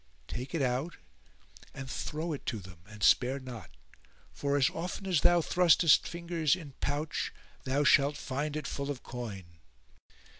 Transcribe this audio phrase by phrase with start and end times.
[0.27, 0.95] Take it out
[1.75, 3.69] and throw it to them and spare not;
[4.33, 7.31] for as often as thou thrustest fingers in pouch
[7.65, 9.59] thou shalt find it full of coin.